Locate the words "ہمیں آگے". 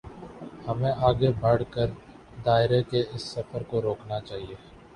0.67-1.29